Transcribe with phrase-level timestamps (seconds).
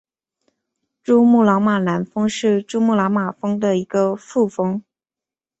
[1.03, 4.81] 珠穆朗玛南峰是珠穆朗玛峰的一个副峰。